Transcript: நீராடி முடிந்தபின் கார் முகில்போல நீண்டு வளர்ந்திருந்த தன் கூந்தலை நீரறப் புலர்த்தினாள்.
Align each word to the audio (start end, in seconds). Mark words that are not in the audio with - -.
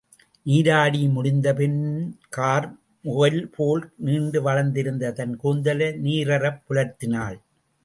நீராடி 0.45 1.01
முடிந்தபின் 1.07 1.77
கார் 2.29 2.67
முகில்போல 3.05 3.83
நீண்டு 3.97 4.41
வளர்ந்திருந்த 4.41 5.11
தன் 5.11 5.37
கூந்தலை 5.37 5.89
நீரறப் 6.03 6.61
புலர்த்தினாள். 6.67 7.39